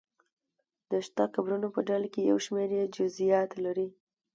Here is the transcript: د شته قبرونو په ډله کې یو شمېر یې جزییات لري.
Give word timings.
د 0.89 0.91
شته 1.05 1.23
قبرونو 1.35 1.67
په 1.75 1.79
ډله 1.87 2.07
کې 2.13 2.21
یو 2.29 2.37
شمېر 2.45 2.69
یې 2.77 2.85
جزییات 2.95 3.51
لري. 3.65 3.87